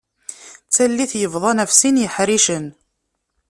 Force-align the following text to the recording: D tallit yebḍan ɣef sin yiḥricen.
D 0.67 0.71
tallit 0.75 1.13
yebḍan 1.21 1.61
ɣef 1.61 1.71
sin 1.79 2.01
yiḥricen. 2.01 2.65